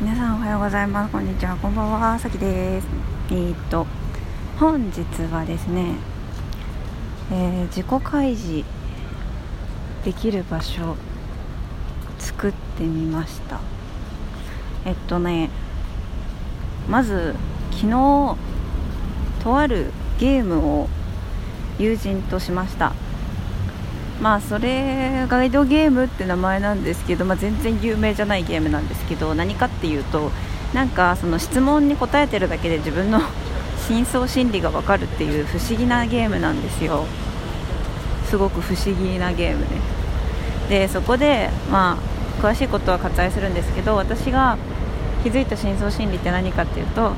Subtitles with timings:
[0.00, 1.12] 皆さんおはようございます。
[1.12, 1.54] こんにちは。
[1.58, 2.18] こんばんは。
[2.18, 2.86] さきです。
[3.28, 3.86] えー、っと
[4.58, 5.92] 本日はですね、
[7.30, 8.64] えー、自己開示
[10.02, 10.96] できる場所
[12.18, 13.60] 作ってみました。
[14.86, 15.50] えっとね
[16.88, 17.36] まず
[17.72, 18.36] 昨日
[19.44, 20.88] とあるゲームを
[21.78, 22.94] 友人としました。
[24.20, 30.30] まあそれガイドゲームって名前なんですけど、まあ、全然有名じゃないゲームなんですけど何かっていうと
[30.74, 33.20] なんかその質問に答えてるだけで自分の
[33.86, 37.06] 深層心理が分かるっていう不思議なゲームなんですよ。
[38.26, 39.66] すごく不思議なゲームね。
[40.68, 44.56] でそこでまあ詳しいことは割愛するんですけど私が
[45.24, 47.14] 気づいた深層心理って何かっていうと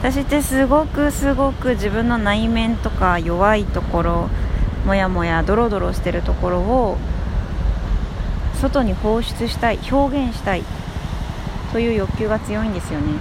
[0.00, 4.30] 私ってすごくすごく自分の内面とか弱いところ
[4.84, 6.98] もやもやドロドロしてるところを
[8.60, 10.64] 外に放出したい表現したい
[11.72, 13.12] という欲求が強いんですよね、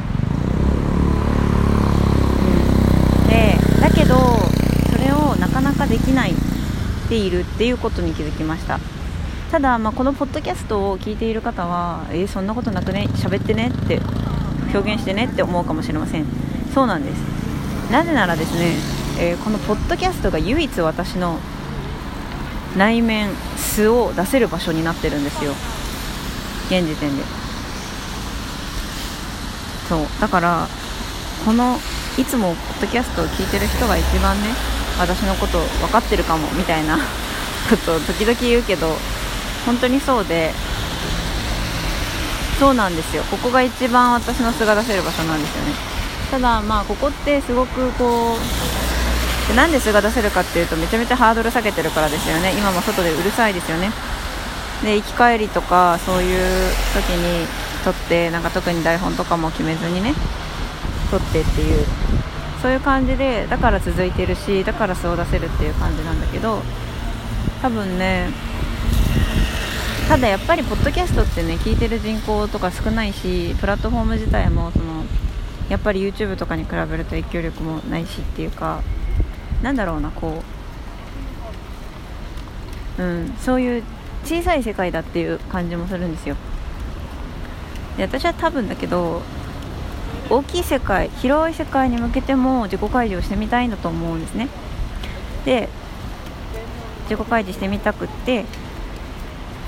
[3.23, 4.15] うん、でだけど
[4.91, 6.33] それをなかなかできない
[7.09, 8.79] でいるっていうことに気づきました。
[9.51, 13.99] ただ、まあ、このポッドキャストを聞いている方はえー、そんなことなくね喋ってねって
[14.71, 16.25] 表現してねって思うかもしれません。
[16.71, 17.19] そうなんです。
[17.91, 18.75] なぜならですね、
[19.21, 21.37] えー、このポッドキャストが唯一私の
[22.77, 25.51] 内面素を出せる場所になってるんですよ。
[26.69, 27.23] 現時点で。
[29.89, 30.07] そう。
[30.21, 30.67] だから
[31.43, 31.77] この
[32.17, 34.49] いつもポッドキャストを聞いてる人が一番ね
[34.97, 36.97] 私のこと分かってるかもみたいな
[37.69, 38.87] ことを時々言うけど
[39.65, 40.51] 本当にそうで
[42.59, 43.23] そうなんですよ。
[43.23, 45.73] ここが一番私の素が出せる場所なんですよね。
[46.31, 48.88] ただまあここってすごくこう
[49.49, 52.53] でなんで素が出せるかっていうとめちゃめちゃハードル下げてるからですよね。
[52.57, 53.91] 今も外でうるさいですよね。
[54.83, 57.47] で行き帰りとかそういう時に
[57.83, 60.13] 撮ってなんか特に台本とかも決めずにね
[61.11, 61.85] 撮ってっていう。
[62.61, 66.61] そういう感じでだから続いてるしだから素を出せるっていう感じなんだけど
[67.61, 68.27] 多分ね
[70.09, 75.05] ただやっぱりポッドキャストってね聞いてる人口とか少ないしプラットフォーム自体もその
[75.69, 78.81] やっぱり YouTube とかに比べると影響力もないしっていうか
[79.61, 80.43] なんだろうなこ
[82.97, 83.01] う。
[83.01, 83.83] うんそういう
[84.25, 86.35] 小さい世界だっていう感じもするんですよ。
[87.97, 89.21] で私は多分だけど
[90.29, 94.49] 大きい世界広い世界に向けても自己開示をしてみたいんだと思うんですね。
[95.45, 95.69] で
[97.09, 98.45] 自己開示してみたくって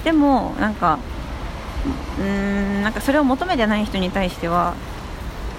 [0.03, 0.99] でもなんか
[2.19, 2.25] うー
[2.79, 4.75] んなんかそれを求めてない人に対しては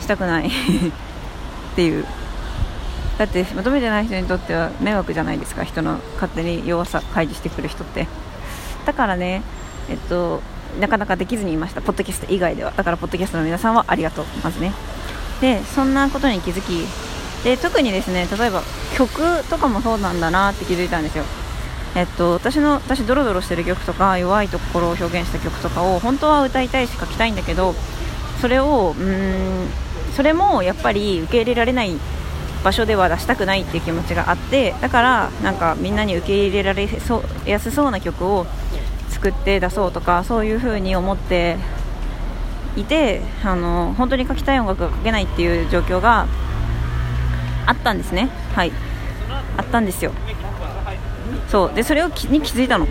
[0.01, 0.49] したくない。
[1.73, 2.05] っていう。
[3.19, 5.65] だって求めてない人にとっては迷惑じゃないですか。
[5.65, 8.07] 人の勝手に弱さ開示してくる人って。
[8.87, 9.43] だからね
[9.89, 10.41] えっと
[10.81, 11.83] なかなかできずにいました。
[11.83, 12.73] ポッドキャスト以外では。
[12.73, 14.25] だからポッドキャストの皆さんはありがとう。
[14.43, 14.73] まずね。
[15.41, 16.87] でそんなことに気づき
[17.45, 18.63] で特にですね例えば
[18.97, 21.25] 曲とかもそうなんだなって気づいたんですよ。
[21.95, 27.75] えっと、私の私ドロドロしてる曲とか弱いところを表現した曲とかを本当は歌いたいし書きたいんだけど
[28.41, 29.67] それをうん
[30.17, 31.99] それもやっぱり受け入れられない
[32.65, 38.47] 場所では出したくないっていう気持ちがあってだからなんかみんなに受け入れられそうやすそうな曲を
[39.11, 41.57] 作って出そうとかそういう風に思って
[42.77, 46.27] いてあの本当に書きたい音楽が書けないっていう状況が
[47.67, 48.29] あったんですね。
[48.55, 48.73] はい。
[49.57, 50.13] あったんですよ。
[51.49, 51.75] そう。
[51.75, 52.89] でそれをに気づいたの。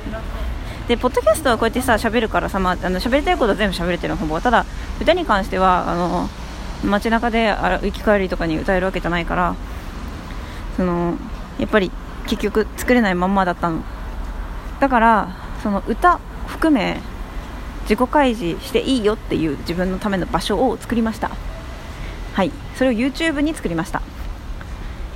[0.88, 4.40] でポッドキャストはこうやってさ喋るからさ、まあ、あの喋りたいことは全部喋れてるのほぼ。
[4.40, 4.66] ただ
[5.00, 6.30] 歌に関してはあの
[6.84, 9.56] 街中で行き帰りとかに歌えるわけじゃないから
[10.78, 11.18] その
[11.60, 11.92] やっぱり
[12.28, 13.84] 結局作れないまんまだったの。
[14.80, 17.00] だからその歌含め
[17.84, 21.32] 自己開示していいよっていう自分のための場所を作りました。
[22.34, 22.52] はい。
[22.76, 24.02] それを YouTube に作りました。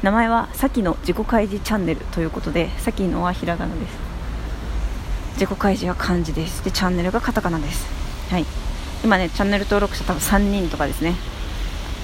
[0.03, 3.97] 名前はさきの自己開示チャンネルということでさきのはひらがなです。
[5.33, 6.63] 自己開示は漢字です。
[6.63, 7.87] でチャンネルがカタカナです。
[8.29, 8.45] はい。
[9.03, 11.15] 今ねチャンネル登録者多分3人とかですね。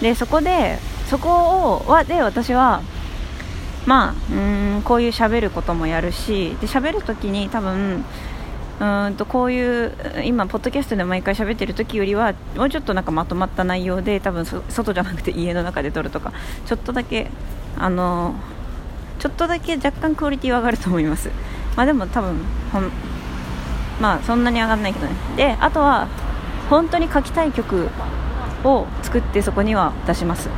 [0.01, 2.81] でそこでそこをはで私は
[3.85, 8.03] まあうんこういう喋ることもやるしで喋るときに多分
[8.79, 9.93] うんとこういう
[10.25, 16.33] 今、ポッドキャストで毎回喋ってる時よりはもうちょっとなんかまとまった内容で多分外じゃなくて家の中で撮るとか
[16.65, 17.29] ちょっとだけ
[17.77, 18.33] あの
[19.19, 21.29] ちょっとだけ若干クオリティは上がると思います、
[21.77, 22.39] まあ、でも多分
[22.71, 22.91] ほん
[24.01, 25.13] まあそんなに上がらないけどね。
[25.37, 26.07] であとは
[26.71, 27.87] 本当に書きたい曲
[28.63, 30.49] を作ってそこには出します。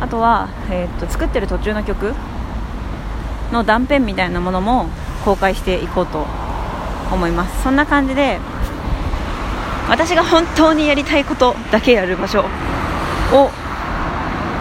[0.00, 2.14] あとは、えー、っと作ってる途中の曲
[3.52, 4.86] の断片みたいなものも
[5.24, 6.26] 公開していこうと
[7.12, 7.62] 思います。
[7.62, 8.38] そんな感じで
[9.88, 12.40] 私が本当にやりたいことだけやる場所
[13.32, 13.50] を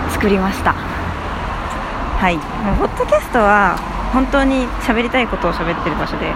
[0.10, 0.74] 作りました。
[0.74, 2.38] はい。
[2.78, 3.78] ポッドキャストは
[4.12, 6.34] 本当に喋りたいことを喋ってる場所で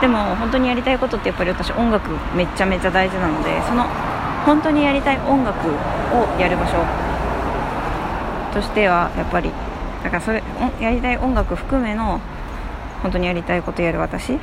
[0.00, 3.84] でも本当にやりたいことってやっぱり私音楽めちゃめちゃ大事なのでその
[4.44, 6.84] 本当にやりたい音楽をやる場所
[8.52, 9.50] としてはやっぱり
[10.02, 10.42] だからそれ
[10.80, 12.20] やりたい音楽含めの
[13.02, 14.34] 本当にやりたいことやる私。
[14.34, 14.38] っ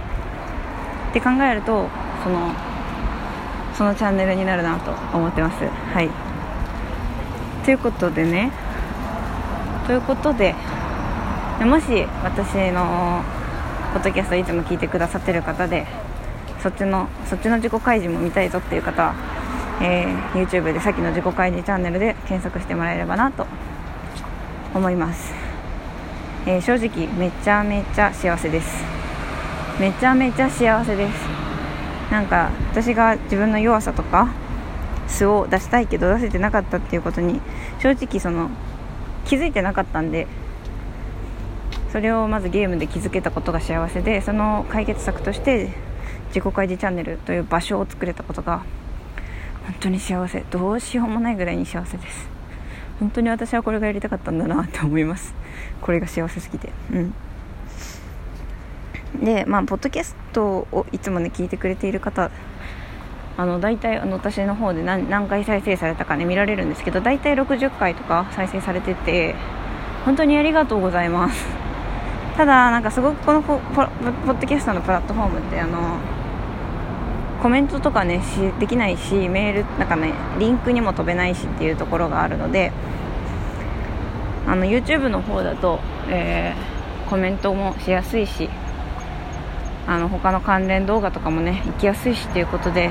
[1.13, 1.88] て考えると
[2.23, 2.51] その
[3.73, 5.65] そのチャンネルになるなと思ってます。
[5.65, 6.09] はい。
[7.63, 8.51] ということでね。
[9.85, 10.53] ということで
[11.61, 13.23] もし私の
[13.94, 15.88] ポッドキャストいつも聞いてくださってる方で
[16.61, 19.15] そっちのそっちの自己開示も見たいぞっていう方は、
[19.81, 23.45] えー、YouTube でさっきの自己開示チャンネルで検索してもらえればなと
[24.74, 25.33] 思います、
[26.45, 28.83] えー、正直めちゃめちゃ幸せです。
[29.79, 31.38] めちゃめちゃ幸せです。
[32.12, 34.29] なんか私が自分の弱さとか
[35.07, 37.41] 素を出したいけど出せてなかったっていうことに
[37.80, 38.50] 正直その
[39.25, 40.27] 気づいてなかったんで
[41.91, 45.73] それをまずゲームで気づけたことが幸せでその解決策として
[46.30, 48.63] 自己開示チャンネルという場所を作れたことが
[49.67, 50.43] 本当に幸せ。
[50.49, 52.27] どうしようもないぐらいに幸せです。
[52.99, 55.35] 本当に私はこれがやりたかったんだなって思います。
[55.81, 56.69] これが幸せすぎて。
[56.91, 57.13] うん。
[59.23, 62.29] でまあポッドキャストをいつもね聞いてくれている方
[63.35, 69.35] あの大体あの私の方で何何回再生されたかね見られるんですけど大体60回とか再生されてて
[70.05, 71.45] 本当にありがとうございます。
[72.35, 75.97] ただなんかすごくこのポポッドキャストのプラットフォームってあの
[77.41, 82.71] コメントとかねしできないしメールなんかねリンクにも飛べないしっていうところがあるので
[84.47, 85.79] あの YouTube の方だと、
[86.09, 88.49] えー、コメントもしやすいし
[89.87, 92.89] あの他の関連動画とかもね行きやすいしっていうことで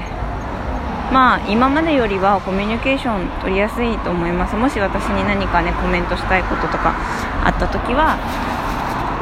[1.12, 4.56] まあ今までよりはコミュニケーション取りやすいと思います。
[4.56, 6.96] もし私に何かねコメントしたいこととか
[7.44, 8.19] あった時は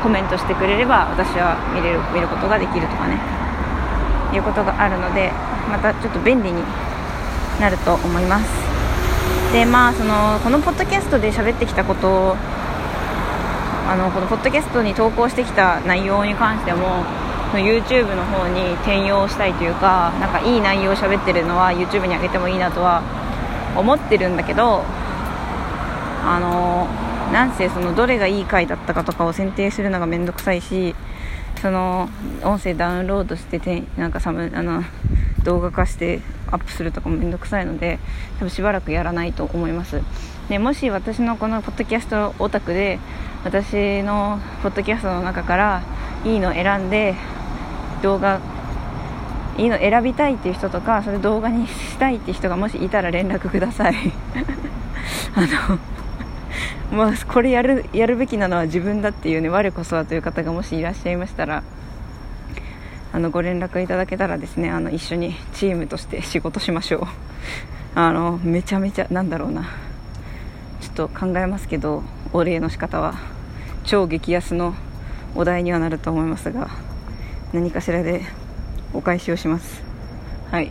[0.03, 3.34] コメントしてくれれば私は見れる見ることができるとかね。
[4.37, 5.31] いうことがあるので
[5.71, 6.63] またちょっと便利に
[7.61, 8.47] なると思います。
[9.53, 12.37] でまあそのこのポッドキャストで喋ってきたことを
[13.87, 17.05] あのこのポッドキャストに投稿してきた内容に関しても
[17.53, 23.03] YouTube の方に転用したいというかなんかいい内容を喋ってるのは YouTube に上げてもいいなとは
[23.77, 24.83] 思ってるんだけど
[26.27, 26.89] あの
[27.33, 30.97] なんせそのどれがいい回だったかとかを選定するのが面倒くさいし
[31.65, 32.11] その
[32.43, 34.83] 音声ダウンロードしててなんかサムあの
[35.45, 37.99] 動画化してアップするとかも面倒くさいので
[38.39, 40.03] 多分しばらくやらないと思います。
[40.51, 42.99] でもし私のこのポッドキャストオタクで
[43.45, 45.83] 私のポッドキャストの中から
[46.27, 47.15] いいの選んで
[48.03, 48.43] 動画
[49.57, 53.95] いいの選びたいっていう人とかそれ動画にしたいっていう人がもしいたら連絡ください。
[55.35, 55.41] あ
[55.71, 55.79] の
[56.93, 61.63] まあ、これやるやるべきなのは自分だっていうね我こそはという方がもしいらっしゃいましたら
[63.13, 67.07] あのご連絡いただけたらですねあの一緒にチームとして仕事しましょう。
[67.95, 69.63] あのめちゃめちゃなんだろうな。
[70.81, 72.03] ちょっと考えますけど
[72.33, 73.15] お礼の仕方は
[73.85, 74.75] 超激安の
[75.35, 76.69] お題にはなると思いますが
[77.53, 78.23] 何かしらで
[78.93, 79.83] お返しをします。
[80.51, 80.71] はい。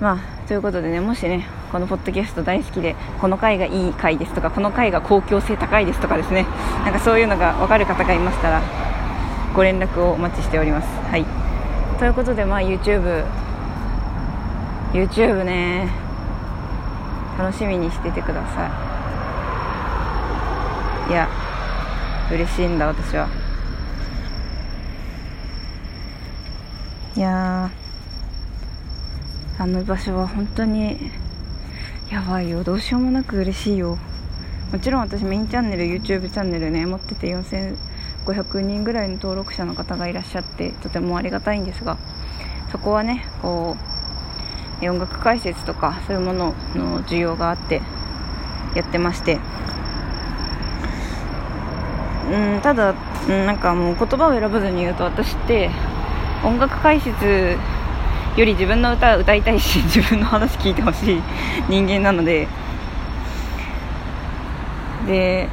[0.00, 6.46] まあということでねもしねこのポッドキャスト大好きでこの回がいい回ですとかこの回が公共性高いですとかですね。
[6.84, 8.62] なんかそういうのが分かる方がいましたら
[9.54, 10.88] ご連絡をお待ちしております。
[11.10, 11.24] はい。
[11.98, 13.24] ということでまあ YouTube
[14.92, 15.88] YouTube ね。
[17.38, 18.66] 楽しみにしててくださ
[21.08, 21.12] い。
[21.12, 21.28] いや
[22.32, 23.28] 嬉しいんだ私は。
[27.16, 27.70] いや
[29.58, 31.10] あの場所は本当に
[32.10, 32.64] やばいよ。
[32.64, 33.98] どうしようもなく嬉しいよ。
[34.72, 41.96] もちろん私メインチャンネル YouTube チャンネルね持ってて4500人ぐらいの登録者の方がいらっしゃってとてもありがたいんですが
[42.70, 43.76] そこはねこ
[44.82, 47.80] う音楽解説とかそういうものの需要があって
[48.74, 49.38] やってまして。
[52.30, 52.94] うんただ、
[53.26, 55.70] うん、なんかもう言葉を選ばずに言うと私って
[56.44, 57.56] 音楽解説
[58.38, 61.22] より自分の歌歌いたいし 自分の話聞いてほしい
[61.68, 62.46] 人間なので。
[65.06, 65.48] で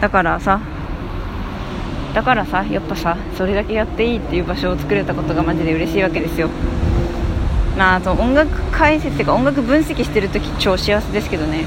[0.00, 0.58] だからさ
[2.14, 6.48] だからさやっぱさそれだけやっていいっていう場所を作れたことがマジで嬉しいわけですよ。
[7.76, 11.58] まああと音楽解説っていうか音楽分析してる時超幸せですけどね。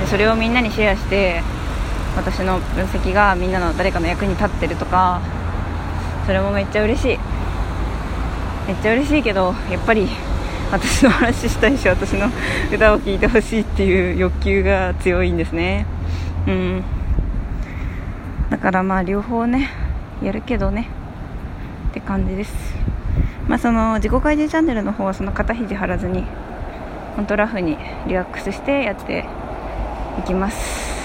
[0.00, 1.40] でそれをみんなにシェアして
[2.16, 5.20] 私の分析がみんなの誰かの役に立ってるとか
[6.26, 7.31] それもめっちゃ嬉しい。
[8.66, 10.08] めっちゃ嬉しいけどやっぱり
[10.70, 12.28] 私の話したいし私の
[12.72, 15.86] 歌を聴いてほしいっていう欲求が強いんですね。
[16.46, 16.82] うん。
[18.50, 19.70] だからまあ両方ね
[20.22, 20.88] やるけどね
[21.90, 22.54] って感じです。
[23.48, 26.24] まあその自己開示チャンネルの方はその肩肘張らずに
[27.16, 27.76] 本当ラフに
[28.06, 29.26] リラックスしてやって
[30.18, 31.02] いきます。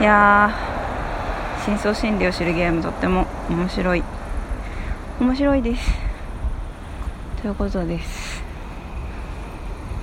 [0.00, 0.73] いや
[1.64, 4.04] 深層心理を知るゲームとっても面白い。
[5.18, 5.92] 面白いです。
[7.40, 8.42] ということです。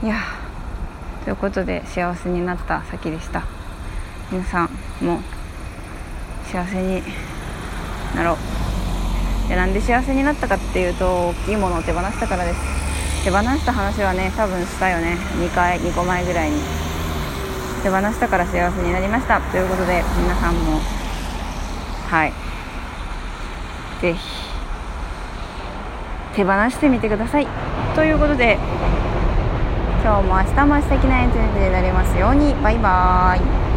[0.01, 0.15] いや。
[1.23, 3.43] ということで幸せになった先でした。
[4.31, 4.69] 皆さん
[5.05, 5.19] も
[6.51, 7.03] 幸せに
[8.15, 8.33] なろ
[9.45, 9.47] う。
[9.47, 13.23] でなんで幸せになったかっていうと大きいものを手放したからです。
[13.23, 15.15] 手放した話はね多分したよね。
[15.37, 16.57] 2回2個前ぐらいに。
[17.83, 19.39] 手放したから幸せになりました。
[19.39, 21.00] ということで皆さんも
[22.11, 22.33] はい。
[24.01, 24.19] 是非
[26.35, 27.47] 手放してみてください。
[27.95, 28.57] ということで
[30.03, 32.53] 今日も明日も素敵な一日になりますように。
[32.55, 33.70] バイバーイ。